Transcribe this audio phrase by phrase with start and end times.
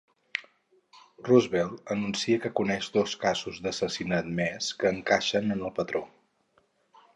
[1.27, 6.05] Roosevelt anuncia que coneix dos casos d'assassinat més que encaixen en el patró.